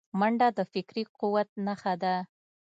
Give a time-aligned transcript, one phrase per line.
[0.19, 2.15] منډه د فکري قوت نښه ده